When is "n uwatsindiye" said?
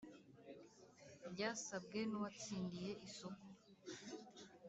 2.05-2.91